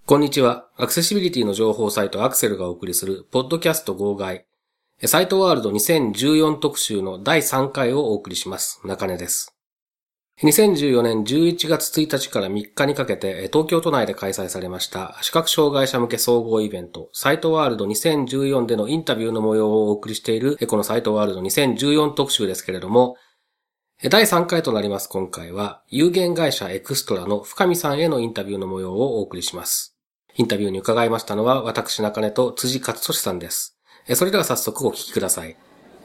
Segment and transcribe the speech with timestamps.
[0.04, 0.68] こんにちは。
[0.76, 4.46] アクセシビリティの情報サイトアクセルがお送りする、ポッドキャスト号外。
[5.04, 8.80] サイトワールド2014特集の第3回をお送りします。
[8.84, 9.55] 中根です。
[10.42, 23.16] 2014年11月1日から3日にかけて東京都内で開催されました視覚障害者向け総合イベントサイトワールド2014でのインタビューの模様をお送りしているこのサイトワールド2014特集ですけれども
[24.10, 29.96] 第3回となります今回は有限会社エクストラの深見さんへのインタビューの模様をお送りします。
[30.34, 33.78] インタビューに伺いましたのは私中根と辻勝利さんです。
[34.12, 35.56] それでは早速お聞きください。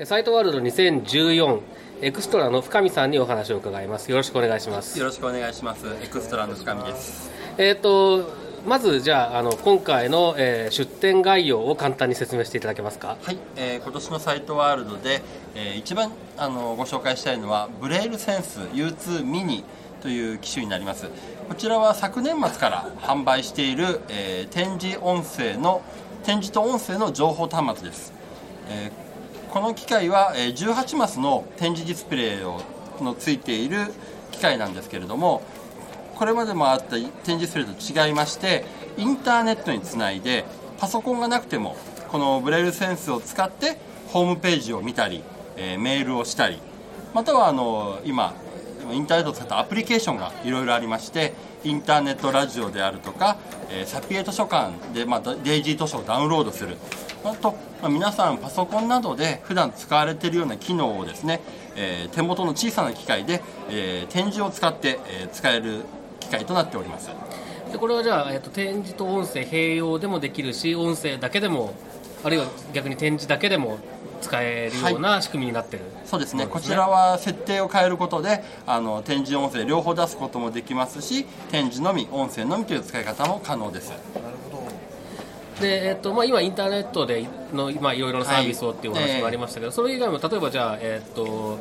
[0.06, 1.60] サイトワールド2014
[2.02, 4.10] エクストラの深見さんにお話を伺います。
[4.10, 4.98] よろしくお願いします。
[4.98, 5.86] よろしくお願いします。
[6.02, 7.30] エクストラの深見です。
[7.60, 8.26] えっ、と、
[8.66, 13.18] まずじゃあ、あの、今回の、えー出展概要を簡単に説明していただけますか？
[13.22, 15.22] はい、えー今年のサイトワールドで、
[15.54, 19.64] えー一番あのご紹介したいのはブレイルセンス U2 ミニ
[20.02, 21.10] という機種になります。
[21.48, 25.84] こちらは昨年末から販売している、えー展示音声の
[26.24, 28.14] 展示と音声の情報端末です。
[28.68, 29.11] えー
[29.52, 32.62] この機械は、18マスの展示ディスプレイを
[33.02, 33.94] のついている
[34.32, 35.42] 機械なんですけれども
[36.16, 38.64] これまでもあった展示ディスプレイと違いまして
[38.96, 40.46] インターネットにつないで
[40.80, 41.76] パソコンがなくても
[42.10, 45.24] このブレールセンスを使ってホームページを見たり、
[45.58, 46.60] えメールをしたり
[47.14, 48.34] またはあの今
[48.92, 53.38] インターネットを使ったアプリケーションがいろいろありましてインターネットラジオであるとか、
[53.70, 56.78] えーサピエ図書館で、まあ、デイジー図書をダウンロードする。
[57.24, 61.42] あと、まあ皆さんパソコンなどで普段使われているような機能をですね、
[61.76, 65.82] えー手元の小さな機械で、えー展示を使って、えー使える
[66.20, 67.10] 機械となっております。
[67.72, 71.74] でこれはじゃあ、えっと展示と音声併用でもできるし音声だけでも
[72.24, 73.78] あるいは逆に展示だけでも
[74.22, 76.44] 使えるような仕組みになってる、そうですね。
[76.44, 76.48] そうですね。
[76.48, 83.92] こちらは設定を変えることであの展示音声両方出すこともできますし展示のみ音声のみという使い方も可能です。
[85.60, 91.60] でえっとまあ、今、インターネットでの、まあ、いろいろなサービスをっていうお話もありましたけど、それ以外も例えばじゃあ、えっと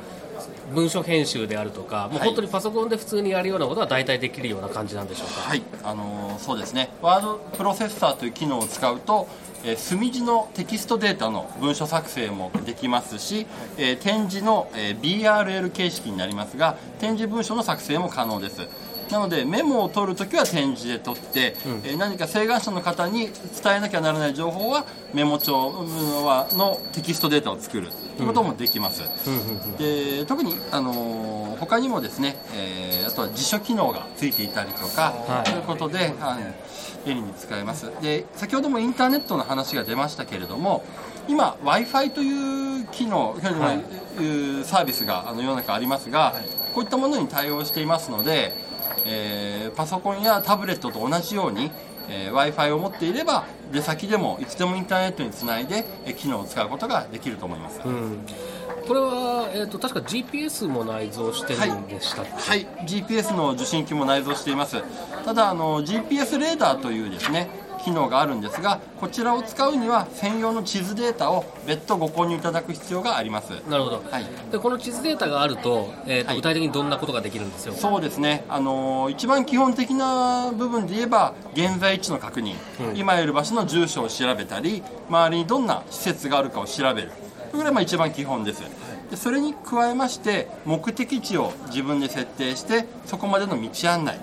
[0.75, 2.28] 文書編集であるとか、もうはい。
[2.28, 5.41] 本当にパソコンで普通にやるようなことは大体できるような感じなんでしょうか？
[5.41, 9.28] はい、あのーそうですね、ワードプロセッサーという機能を使うと、
[9.65, 13.47] えー墨字のテキストデータの文書作成もできますし、
[13.77, 18.67] えー展示の、えー BRL 形式になりますが、展示文書の作成も可能です。
[19.11, 23.27] なのでメモを取るときは展示で取って、えー何か請願者の方に
[23.62, 25.84] 伝えなきゃならない情報はメモ帳
[26.53, 27.89] のテキストデータを作る。
[27.89, 29.03] ということもできます。
[29.79, 35.51] で特に、あのー他にもですね、えーあとは辞書機能がついていたりとか、はい。
[35.51, 36.39] ということで、は
[37.05, 37.91] い、便利に使えます。
[38.01, 40.85] で先ほどもインターネットの話が出ましたけれども
[41.29, 44.65] 今 w i f i という機能、はい。
[44.65, 46.35] サービスがあの世の中ありますが、
[46.75, 48.55] こういったものに対応していますので、
[49.05, 51.71] えーパソコンやタブレットと同じように
[52.32, 58.19] w i f i を持っていれば出先でもいつでもインターネットにつないでえー機能を使うことができると思います、うん。
[58.87, 62.66] これは、えっと確か GPS も内蔵してるんでしたっけ、はい。
[62.87, 64.82] GPS の受信機も内蔵しています。
[65.25, 67.48] ただあの GPS レーダーというですね
[67.85, 73.51] 機能があるんですがこちらを使うには専用の地図データを別途ご購入いただく必要があります。
[73.69, 74.27] なるほど、はい。
[74.51, 76.37] でこの地図データがあると,、えっとはい。
[76.37, 77.75] 具体的にどんなことができるんですよ。
[77.75, 82.55] そうですね、あのー一番基本的な部分で言えば現在地の確認、
[82.91, 82.97] うん。
[82.97, 87.13] 今いる場所の住所を調べたり周りにどんな施設があるかを調べる。
[87.53, 88.63] これがまあ一番基本です。
[89.11, 94.21] でそれに加えまして目的地を自分で設定してそこまでの道案内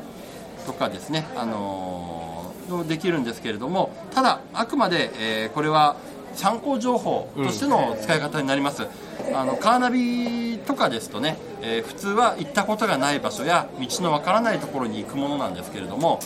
[0.65, 2.26] とかですね、あのー
[2.87, 5.95] できるんですけれどもただあくまで、えーこれは
[6.35, 8.85] 参考情報としての使い方になります、
[9.33, 16.19] あのカーナビとかですとね、えー普通は行ったことがない場所や道のわからないところに行くものなんですけれども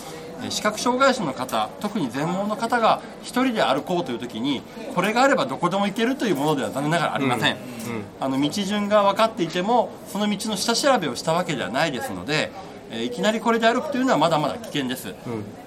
[0.43, 4.63] えー視覚障害者の方特に全盲の方が一人で歩こうという時に
[4.95, 7.57] これがあればどこでも行けるというものでは残念ながらありません、
[8.19, 12.51] あの道順が分かっていてもその道の下調べをしたわけではないですので、
[12.91, 15.13] えーいきなりこれで歩くというのはまだまだ危険です、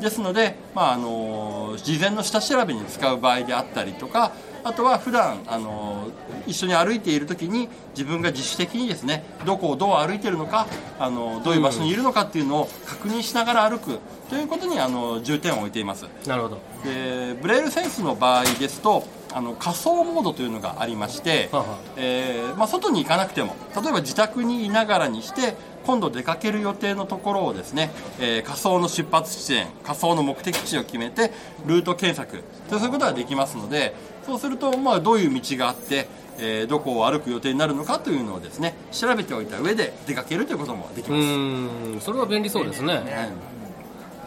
[0.00, 4.32] ですので、まああのー事前の下調べに使う場合であったりとか
[4.62, 6.08] あとは普段あの
[6.46, 10.66] 一緒に歩いている時に自分が自主的にですねどこをどう歩いているのか
[10.98, 13.98] あのどういう場所にいるのかっていうのを確認しながら歩く
[14.30, 16.06] ということにあの重点を置いています。
[16.26, 16.60] なるほど。
[16.84, 19.04] でブレイルセンスの場合ですと
[19.34, 21.50] あの仮想モードというのがありまして、
[21.96, 25.56] えーまあ、外に行かなくても例えば自宅にいながらにして
[25.86, 31.30] 今度出かける予定のところをですね、えー仮想の出発地点仮想の目的地を決めて
[31.66, 32.42] ルート検索。
[32.68, 33.94] そういうことができますので
[34.26, 36.08] そうすると、まあ、どういう道があって
[36.38, 43.04] えーどこを歩く予定になるのかというのをですね調べておいた上で出かけるということもできうます、それは便利そうですね、はい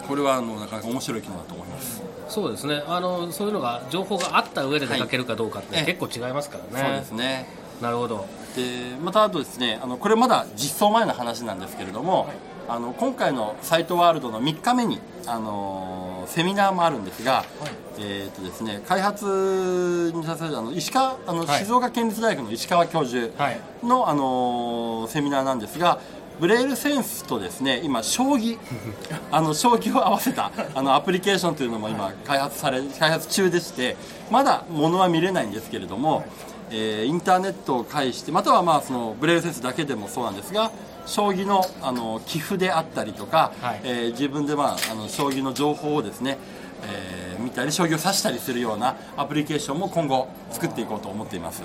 [0.08, 2.82] これはあのなかなか面白い機能だと思います、そうですね。
[2.88, 5.86] あのそういうのが情報があった上で出かけるかどうかってはい。
[5.86, 7.46] 結構違いますからね、そうですね。
[7.82, 8.26] なるほど
[8.58, 12.28] でまたあとですねあのこれまだ実装前の話なんですけれども、
[12.68, 17.46] あの今回のサイトワールドの3日目に、あのーセミナーもあるんですが、
[17.98, 21.60] えーとですね、開発に携わるあの石川あの、はい。
[21.60, 23.62] 静岡県立大学の石川教授はい。
[23.84, 26.00] の、あのーセミナーなんですが
[26.40, 28.58] ブレイルセンスとですね今将棋
[29.32, 33.96] あの将棋を合わせたあのアプリケーションというのも今開発され開発中でして
[34.30, 36.26] まだものは見れないんですけれども、
[36.72, 40.72] えーインターネットを介してまたはまあそのブレイルセンスだけでもそうなんですが
[41.06, 43.82] 将棋のあの棋譜であったりとか、はい。
[43.84, 46.38] えー自分で、まあ、あの将棋の情報をですね、
[46.84, 51.62] えー見たり将棋を指したりするようなアプリケーションも今後作っていこうと思っています。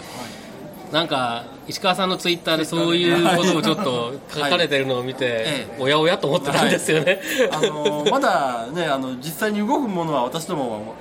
[0.93, 7.19] なんか石川さんのツイッターでそういうことをちょっと書かれてるのを見て、ええおやおやと思ってたんですよね、
[7.51, 10.95] あのまだねあの実際に動くものは私ども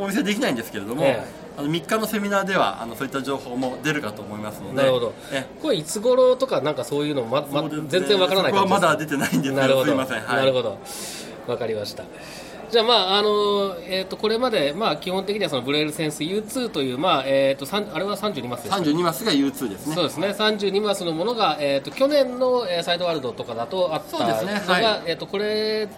[0.00, 1.24] おお見せできないんですけれども、え
[1.60, 4.76] あの3日のセミナーではあのそういった情報も出るかと思いますので。
[4.76, 5.14] なるほど。
[5.30, 9.84] えこれいつ頃とかなんかそういうのま、ま全然わからない感じですまだ出てないんですなるほど。
[9.86, 10.78] すいません、はい、なるほど。
[11.46, 12.04] わかりました
[12.70, 19.94] じゃあまああのえっ、とこれまでまあ基本的にはそのブレイルセンス U2 というまあえっ、とさんあれは32マスですか32マスが U2 ですね。
[19.94, 20.28] そうですね。
[20.28, 24.54] 32マスのものが、えー、と去年の、えーサイドワールドとかだとあったそうですね。
[24.54, 25.02] のが、はい。
[25.06, 25.88] えー、とこれ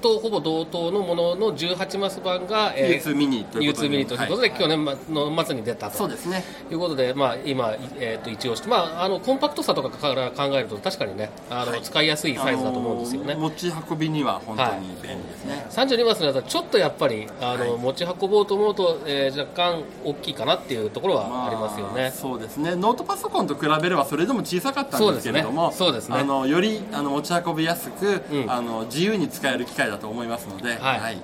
[0.00, 5.96] とほぼ同等のものの18マス版が、え U2 ミニということで U2 ミニということで、去年の末に出たと。
[5.96, 6.44] そうですね。
[6.70, 8.60] いうことで、まあ、今、えー、と一応し。
[8.60, 13.34] て、まあ、あのコンパクトさとかから考えると確かにねあの、使いやすいサイズだと思うんですよね。
[13.34, 17.80] 持ち運びには本当に便利ですね、32マスのやつはちょっとやっぱりあの、はい。
[17.80, 22.12] 持ち運ぼうと思うと、えー若干大きいかなっていうところはありますよね。
[22.14, 22.74] そうですね。
[22.74, 26.16] ノートパソコンと比べればそれでも小さかったんですけれどもそうですね。
[26.16, 28.50] ねあのよりあの持ち運びやすく、うん。
[28.50, 31.18] あの自由に使える機械だと思いますので、はい。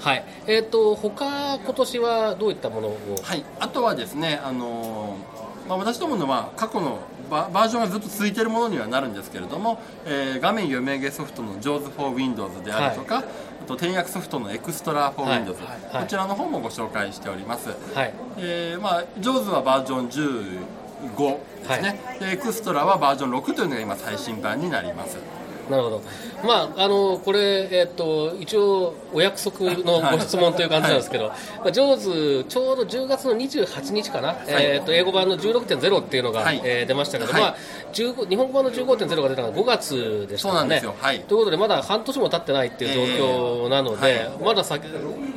[0.00, 7.00] はい、えっ、と他今年はどういったものを、はい、あとはですね、あのーまあ、私どものまあ過去の
[7.30, 15.94] ババージョンがずっと続いているものにはなるんですけれども、えー画面読み上げソフトの JAWS for Windows であるとか、あと転訳ソフトの Extra for はい。
[15.94, 16.02] はい。
[16.04, 18.14] こちらの方もご紹介しております、はい。
[18.38, 21.38] えーまあ、JAWS はバージョン15
[21.68, 25.18] ですね、でエクストラはバージョン6というのが今最新版になります
[25.70, 26.02] なるほど、
[26.44, 31.34] まあ、あのこれ、えっと一応、お約束のご質問という感じなんですけど、ま
[31.66, 36.60] あ、ジョーズ、ちょうど10月の28日かな、えっと英語版の16.0っていうのが、はい。
[36.64, 37.42] えー出ましたけど、はい。
[37.42, 37.56] まあ、
[37.92, 40.96] 15日本語版の15.0が出たのが5月でしたそうなんでからね。
[40.96, 41.06] すよ。
[41.06, 41.20] はい。
[41.20, 44.84] ということで、まだ半年も経ってないっていう状況なので、えーまだ先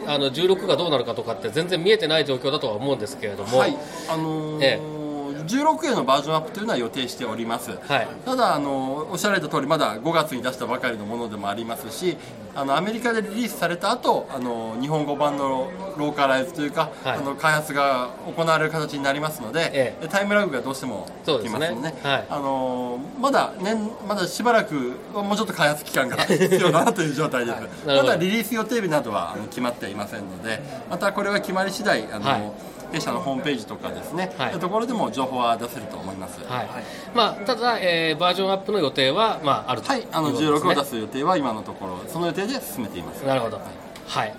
[0.07, 3.75] あの16がどうなるかとかって全然見えてない状況だとは思うんですけれども、はい。
[4.10, 5.00] あのーえ
[5.43, 8.07] 16へのバージョンアップというのは予定しております、はい。
[8.25, 12.17] ただあのおっしゃられた通りまだ5月に出したばかりのものでもありますし
[12.53, 17.17] あのアメリカでリリースされた後あの日本語版のローカライズというか、はい。
[17.17, 22.25] あの開発が行われる形になりますので、えでタイムラグがどうしてもきますのではい。
[22.29, 27.97] あのまだ年まだしばらくもうちょっと開発期間が 必要だなという状態です、なるほど。
[27.97, 32.51] ただリリース予定日などはあの決まっていませんのでまたこれは決まり次第あの、はい
[32.92, 36.40] 弊社のホームページとかですね、はいところでも情報は出せると思います。
[36.45, 36.68] はい
[37.16, 43.26] まあ、ただ、えーバージョンアップの予定は、まあ、あるとはい、あのいうことですね16を出す予定は今のところその予定で進めています。
[43.26, 43.60] なるほど。
[44.07, 44.36] はい。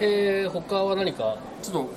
[0.00, 1.36] えー、他は何か？
[1.62, 1.90] ちょっと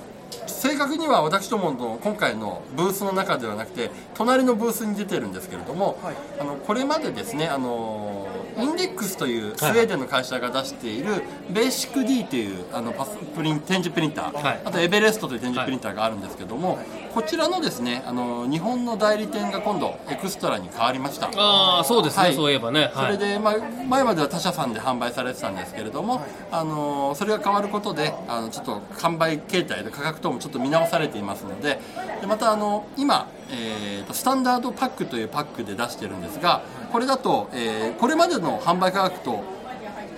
[0.46, 5.98] 正確には私どもの今回のブースの中ではなくて隣のブースに出てるんですけれども、
[6.38, 8.26] あのこれまでですねあの
[8.58, 14.60] インデックスというスウェーデンの会社が出しているベーシック D というあのパスプリン展示プリンター、はい。
[14.64, 16.78] あとエベレストという展示プリンターがあるんですけども、
[17.12, 21.30] こちらのですねあの日本の代理店が今度エクストラに変わりました。
[21.36, 22.90] ああ、そうですね、はいそういえばね。
[22.94, 23.16] はい。
[23.16, 23.54] それで、まあ、
[23.88, 31.80] 前までは他社さんで販売されてたんですけれども、あのそれが変わることであのちょっと販売形態で価格等もちょっと見直されていますので
[32.20, 36.62] でまたあの今、えーとスタンダードパックというパックで出してるんですが
[36.92, 39.44] これだと、えーこれまでの販売価格と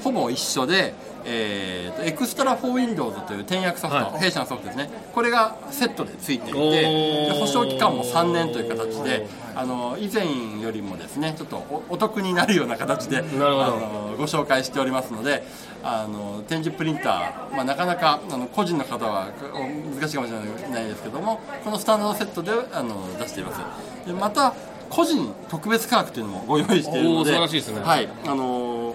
[0.04, 4.20] ほぼ一緒で、えーと EXTRA for Windows という点訳ソフト、はい。
[4.20, 4.90] 弊社のソフトですね。
[5.14, 10.26] これがセットでついていて保証期間も3年という形であの以前
[10.60, 15.44] よりもですねちょっとおお得になるような形であのご紹介しておりますので
[15.82, 24.06] あの点字プリンター、まあ、なかなかあの個人の方はお難しいかもしれないですけどもこのスタンダードセットであの出しています。
[24.06, 24.54] でまた
[24.90, 27.80] 個人特別価格というのもご用意しているので素晴らしいですね。
[27.80, 28.08] はい。
[28.26, 28.91] あの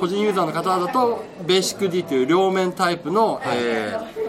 [0.00, 4.20] 個人ユーザーの方だとベーシック D という両面タイプの、えー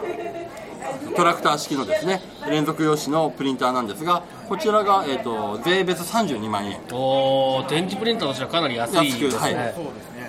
[1.15, 6.79] トラクター式のですね連続用紙のプリンターなんですがこちらが、えー、と税別32万円。
[6.91, 9.49] おお展示プリンターとしてはかなり安いですね、は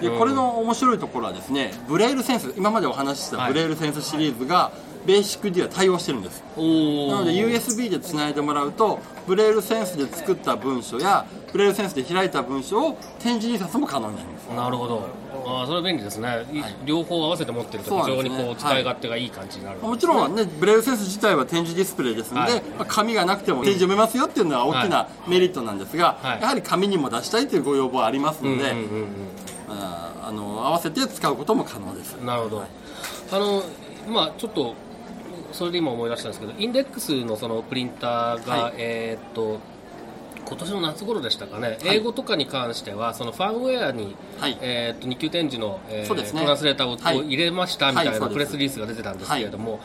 [0.01, 0.03] い。
[0.03, 4.73] でこれの面白いところはですねブレイルセンス今までお話ししたブレイルセンスシリーズが、
[5.07, 6.41] ベーシック D は対応してるんです。
[6.41, 14.47] なので USB でつないでもらうとブレイルセンスで作った文書やブレイルセンスで開いた文書を展示印刷も可能になります。
[14.55, 16.47] なるほどあそれは便利ですね、はい、
[16.85, 29.07] 両方合わせて持ってると非常にこう使い勝手がいい感じになる、はい、もちろんねブレイルセンス自体は展示ディスプレイですので、はい、まあ、紙がなくても展示読めますよっていうのは大きなメリットなんですが、やはり紙にも出したいというご要望ありますので、うんうんうんうん。
[30.25, 32.15] あの合わせて使うことも可能です。
[32.23, 32.69] なるほど、はい、
[33.33, 33.63] あの
[34.09, 34.75] まあちょっと
[35.53, 39.59] それで今思い出したんですけどインデックスのそのプリンターが、はい、えっと
[40.53, 49.81] 今年の夏頃でしたかね、はい、英語とかに関してはそのファンウェアに、はい、えー、と2級展示の、えーね、トランスレーターを、はい、入れましたみたいなプレスリリースが出てたんですけれども、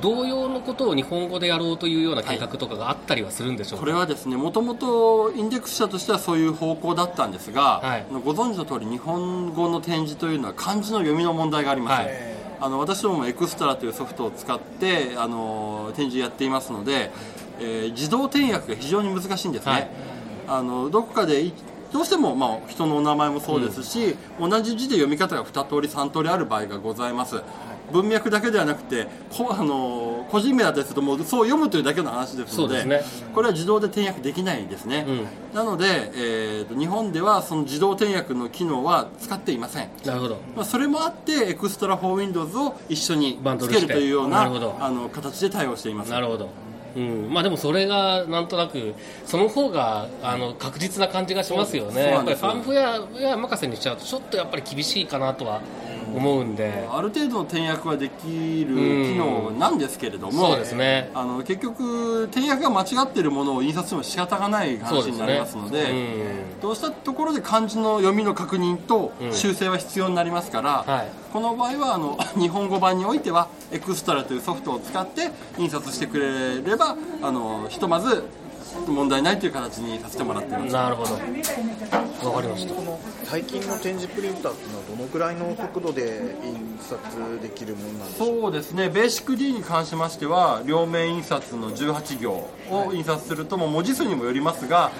[0.00, 7.82] 同様のことを日本語でやろうというような計画とかがあったりはするんでしょうか、これはですねもともとインデックス社としてはそういう方向だったんですが、
[8.24, 12.08] ご存知の通り日本語の展示というのは漢字の読みの問題があります、
[12.60, 17.10] あの私どもエクストラというソフトを使ってあの展示やっていますので、
[17.60, 19.90] えー、自動転訳が非常に難しいんですね、はい、
[20.48, 21.52] あのどこかで
[21.92, 27.42] どうしても、まあ、人のお名前もそうですし、うん、同じ字で読み方が2通り3通りある場合がございます。
[27.92, 33.02] 文脈だけではなくてこあの個人名だったりするともうそう読むというだけの話ですので、ね、
[33.34, 39.90] これは自動で転訳できないですね、うん、なので、えーと、日本ではその自動転訳の機能は使っていません。
[40.04, 46.10] なるほど、まあ、それもあってエクストラフォーウィンドウズを一緒につけるというようなあの形で対応しています。
[46.10, 46.48] なるほど
[46.96, 47.32] うん。
[47.32, 48.94] まあ、でもそれがなんとなく
[49.26, 55.60] その方があの確実な感じがしますよね、やっぱりファンフェア任せにしちゃうとちょっとやっぱり厳しいかなとは
[56.02, 66.14] 思うんで、ある程度の転訳はできる機能なんですけれども、そうですね、あの結局転訳が間違っているものを印刷しても仕方がない話になりますので、ね、
[66.60, 78.24] どうしたところで漢字の読みの確認と修正は必要になりますから、うんはい、この場合はあの 日本語版においてはエクストラというソフトを使って印刷してくれればあのひとまず
[78.86, 80.72] 問題ないという形にさせてもらってます。
[80.72, 81.14] なるほど。
[81.14, 82.74] わかりました。
[83.24, 88.24] 最近の展示プリンターっていうのはどのくらいの速度で印刷できるものなんですか？
[88.24, 88.88] そうですね。
[88.88, 94.92] ベーシック D に関しましては両面印刷の18行を印刷するとも文字数にもよりますが、はい、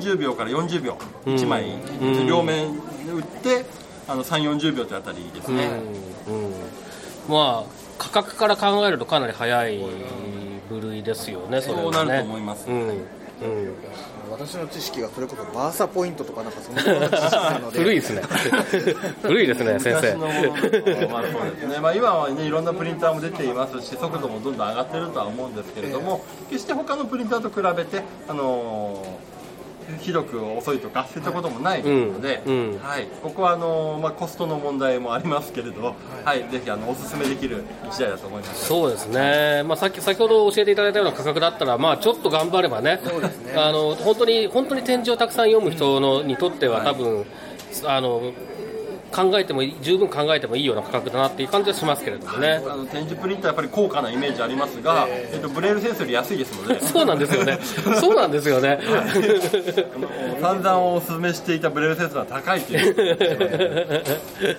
[0.00, 1.64] 30秒から40秒1枚、
[2.00, 3.64] うん、両面打って
[4.06, 5.70] あの3 4 0秒というあたりですね、
[7.28, 9.78] まあ価格から考えるとかなり早い
[10.80, 12.88] 部類ですよね、それは、ね、そうなると思います、うん
[13.42, 13.74] うん。
[14.30, 17.78] 私の知識がそれこそバーサポイントとかなんかそんな知識なので。
[17.78, 18.22] 古いですね。
[19.22, 20.16] 古いですね先生。
[20.16, 29.33] まあそうですね、まあ、今はねいろんなプリンターも出ていますし速度もどんどん上がってるとは思うんですけれども、えー、決して他のプリンターと比べてあのー
[30.00, 32.78] ひどく遅いとかそういったこともないので、はい、うん。
[32.82, 35.94] はい、ここはあの、まあ、コストの問題もありますけれど、は
[36.34, 38.66] い、はい、ぜひあのおすすめできる一台だと思います。
[38.66, 43.54] そうですね、まあ、さっき先ほど教えていただいたような価格だったら、まあ、ちょっと頑張ればねそうですね。
[43.56, 47.24] あの本当に本当に展示をたくさん読む人のにとっては多分、
[47.84, 48.32] あの
[49.14, 52.60] 考えても十分考えてもいいような価格だなっていう感じはしますけれどもね。
[52.66, 57.58] あの展示プリンターやっぱり高価なイメージありますが、えー、えっと、ブレールセンスより安いですので そうなんですよね。
[58.00, 58.80] そうなんですよね。
[60.42, 64.56] 散々お勧めしていたブレールセンスは高いという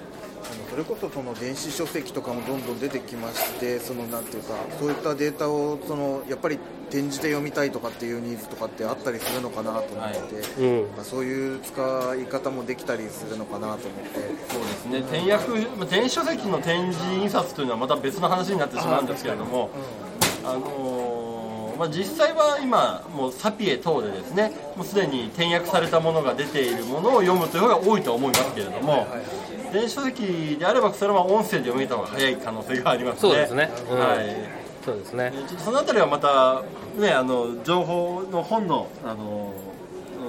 [0.75, 10.11] それこそその電子書籍とかもどんどん出てきましてそのなんていうかそういったデータをそのやっぱり展示で読みたいとかっていうニーズとかってあったりするのかなと思って、はい。
[10.59, 14.19] うん、まあ、そういう使い方もできたりするのかなと思って。
[14.53, 14.99] そうですね。
[14.99, 19.69] 転訳電子書籍の展示印刷というのはまた別の話になってしまうんですけれども
[20.43, 21.04] あ、のー、
[21.77, 33.19] まあ、実際は今もうサピエ等でですねもうすでに転訳されたものが出ているものを読むという方が多いと思いますけれども、はいはい電子書籍であればそれは音声で読めた方が早い可能性がありますね。
[33.19, 35.33] そうですね、うん、はいそうですね。
[35.57, 36.63] そのあたりはまた
[36.97, 39.53] ねあの情報の本のあの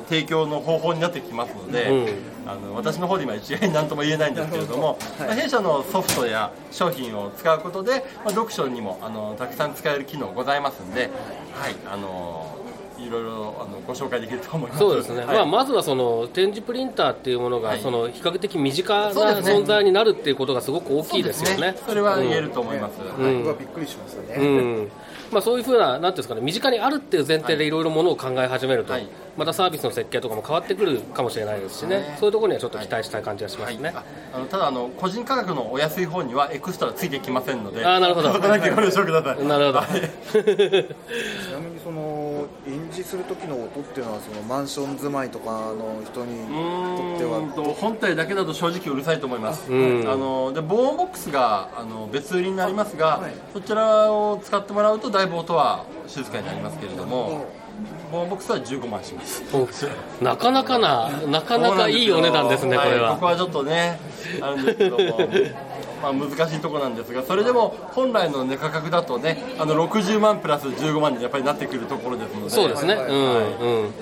[0.09, 11.11] 提供の方法になってきますので、うん、あの私の方で今一概に 何とも言えないんですけれども、はい、まあ、弊社のソフトや商品を使うことで、まあ、読書にもあのたくさん使える機能ございますんで、
[11.55, 12.56] はい、あの
[12.99, 14.79] いろいろあのご紹介できると思います。
[14.81, 15.37] そうですね、はい。
[15.37, 17.81] まあ、まずはその展示プリンターっていうものが、はい。
[17.81, 21.77] その比較的身近な存在になるっていうことがすごく大きいですよね。
[21.87, 23.39] それは言えると思います、うん。
[23.45, 24.91] 僕はびっくりしましたね、うん。
[25.31, 27.71] まあ、そういうふうな、なんていうんですかね、身近にあるっていう前提でい。
[27.71, 29.09] ろいろものを考え始めると、はい。
[29.37, 32.17] またサービスの設計とかも変わってくるかもしれないですしね、ね。
[32.19, 33.93] そういうところにはちょっと期待したい感じがしますね。
[33.95, 34.03] あ
[34.35, 38.31] あのただあの個人価格のお安い方にはエクストラついてきませんのであーなるほど。
[38.31, 39.81] なるほど。
[39.83, 39.99] ちな
[41.59, 42.36] みにその
[42.67, 47.75] 印字する時の音っていうのはそのマンション住まいとかの人にうとっては。
[47.75, 50.09] 本体だけだと正直うるさいと思います、うん。
[50.09, 53.33] あので防音ボックスがあの別売りになりますが、はい。
[53.53, 57.47] そちらを使ってもらうとだいぶ音は静かになりますけれども
[58.11, 59.43] 防音ボックスは15万します。
[59.53, 59.69] お
[60.25, 63.13] なかなかな、なかなかいいお値段ですね、これは。
[63.13, 63.99] いここはちょっとね
[64.41, 65.29] あるんですけども
[66.03, 72.51] まあ難しいところなんですがそれでも本来の値価格だとねあの60万プラス15万にやっぱりなってくるところですので。
[72.51, 73.93] そうですね、はいうんうん。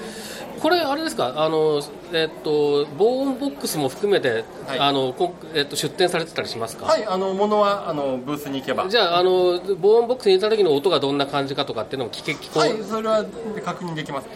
[0.60, 1.82] これ、あれですか、あの、
[2.12, 4.78] えっと、防音ボックスも含めて、はい。
[4.78, 6.86] あの、こえっと、出店されてたりしますか？
[6.86, 8.88] はいあの物はあのブースに行けば。
[8.88, 12.58] じゃあ、あの、防音ボックスに入れた時の音がどんな感じかとかっていうのも聞け、聞こう。
[12.60, 13.24] はいそれは
[13.64, 14.24] 確認できます。
[14.24, 14.30] わ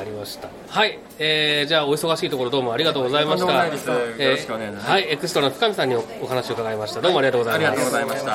[0.00, 0.48] かりました。
[0.68, 3.46] はい、えー、じゃあお忙しいところどうもありがとうございました。
[3.46, 3.88] とんでもないです。
[3.88, 4.90] よろしくお願いします。
[4.90, 7.02] はい、エクストラの深見さんにおお話を伺いました。
[7.02, 7.68] どうもありがとうございます。
[7.68, 8.32] ありがとうございました。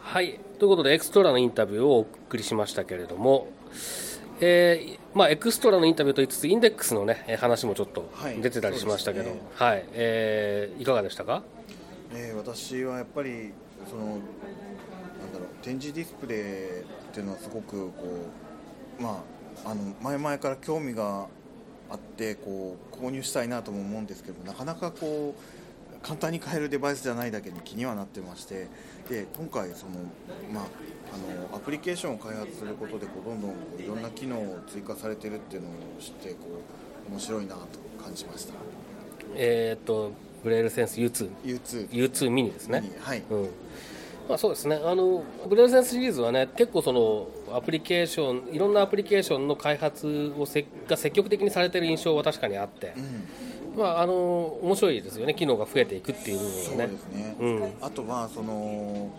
[0.00, 3.46] はい、ということでエクストラのインタビューをお送りしましたけれども、
[4.40, 8.40] えーまあ、エクストラのインタビューと言いつつインデックスの、ね、えー話もちょっとはい。
[8.40, 9.50] 出てたりしましたけど、そうですね。
[9.54, 9.84] はい。
[9.92, 11.42] えーいかがでしたか？
[12.12, 13.52] えー私はやっぱり
[13.88, 18.02] そのなんだろう展示ディスプレイっていうのはすごくこ
[18.98, 21.26] うまああの前々から興味が
[21.90, 28.68] あってこう購入したいなとも思うんですけどなかなかこう簡単に買えるデバイスじゃないだけに気にはなってまして
[29.08, 29.92] で今回その
[30.52, 30.64] まあ
[31.12, 33.50] あのアプリケーションを開発することでこうどんどん
[33.82, 36.36] いろんな機能を追加されてるっていうのを知ってこ
[37.08, 37.60] う面白いなと
[38.02, 38.54] 感じました。
[39.34, 40.12] えーっと
[40.44, 43.22] ブレールセンス U2 U2 U2 ミニですね、はい。
[43.30, 43.48] うん
[44.28, 44.80] まあ、そうですね。
[44.82, 53.78] あのブレールセンスシリーズはね結構そのアプリケーションいろんなアプリケーションの開発をせが積極的にされてる印象は確かにあって、うん。
[53.78, 54.14] まああの
[54.62, 55.34] 面白いですよね。
[55.34, 57.72] 機能が増えていくっていう部分そうはねですね、うん。
[57.80, 59.10] あとはその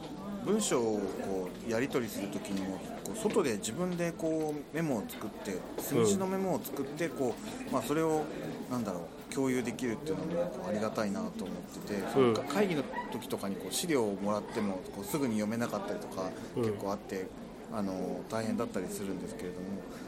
[0.48, 7.36] 文章をこうやり取りするときにもこう外で自分でこうメモを作って数字のメモを作ってこ
[7.70, 8.24] う、まあ、それを
[8.72, 16.64] なんだろう共有できるっていうのもありがたいなと思ってて、そのか会議の時とかにこう資料をもらってもこうすぐに読めなかったりとかうん。
[16.64, 17.28] 結構あって、
[17.74, 19.68] あの大変だったりするんですけれども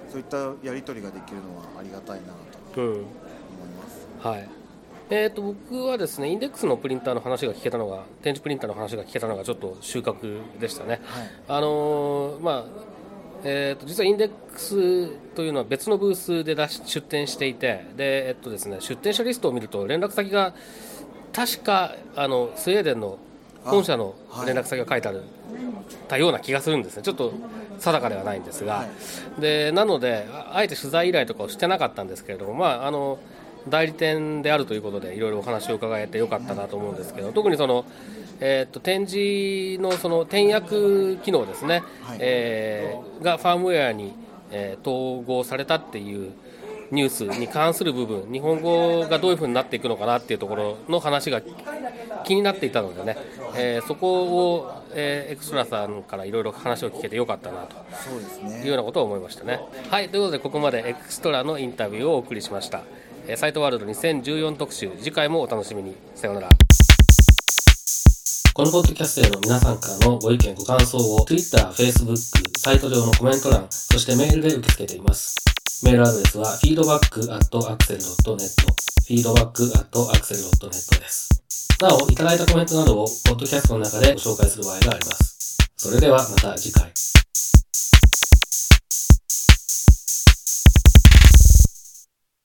[0.10, 2.28] そういったやり取りができるのはありがたいな
[2.74, 3.04] とうん思い
[3.78, 4.08] ます。
[4.20, 4.59] はい
[5.12, 11.02] えー、と僕はですねインデックスのプリンターの話が聞けたのが展示プリンターの話が聞けたのがちょっと収穫でしたね、はい。
[11.48, 12.66] あのーまあ
[13.44, 20.54] えー、と実はインデックスというのは別のブースで出し出展していてで、えっとですね、出展者リストを見ると連絡先が
[21.34, 23.18] 確かあのスウェーデンの
[23.64, 25.24] 本社の連絡先が書いてある
[26.08, 27.04] たような気がするんですね。
[27.04, 27.34] ちょっと
[27.80, 28.86] 定かではないんですが、は
[29.40, 33.20] でなのでああえて取材依頼とかをしてなかったんですけれども、まあ、あの
[33.70, 37.86] 代理店であるということでいろいろお話を伺えてよかったなと思うんですけど特にその、
[38.40, 42.18] えー、と展示のその転訳機能ですね、はい。
[42.22, 44.14] えーがファームウェアに、
[44.52, 46.32] えー統合されたっていう
[46.92, 51.42] ニュースに関する部分日本語がどういうふうになっていくのかなっていうところの話が
[52.24, 53.18] 気になっていたのでね、
[53.56, 54.24] えーそこ
[54.56, 57.76] を、えーエクストラさんからいろいろ話を聞けてよかったなと。
[57.92, 58.62] そうですね。
[58.62, 59.60] いうようなことを思いましたね。
[59.90, 62.82] はい、ということでここまでエクストラのインタビューをお送りしました。
[63.38, 65.96] サイトワールド2014特集、次回もお楽しみに。
[66.16, 66.50] さようなら。
[68.54, 72.18] このポッドキャストへの皆さんからのご意見ご感想を Twitter、Facebook、
[72.58, 75.36] サイト上のコメント欄、そしてメールで受け付けています。
[75.84, 78.50] メールアドレスは feedback.axel.net
[79.08, 81.30] feedback.axel.net です。
[81.82, 85.58] なお、いただいたコメントなどをポッドキャストの中でご紹介する場合があります。
[85.78, 86.92] それではまた次回。